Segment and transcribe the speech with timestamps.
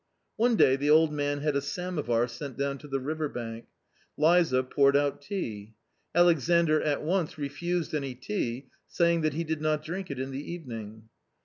[0.35, 3.67] One day the old man had a samovar sent down to the river bank.
[4.17, 5.75] Liza poured out tea.
[6.15, 10.51] Alexandr at once refused any tea, saying that he did not drink it in the
[10.53, 11.07] evening.